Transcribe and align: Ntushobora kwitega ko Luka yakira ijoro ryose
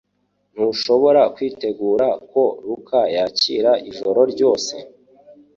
Ntushobora 0.53 1.21
kwitega 1.35 2.07
ko 2.31 2.43
Luka 2.67 2.99
yakira 3.15 3.71
ijoro 3.89 4.21
ryose 4.31 4.73